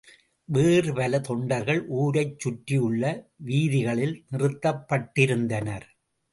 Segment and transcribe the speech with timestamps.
[0.49, 3.03] வேறு பல தொண்டர்கள் ஊரைச் சுற்றியுள்ள
[3.45, 5.87] வீதிகளில் நிறுத்தப் பட்டிருந்தனர்.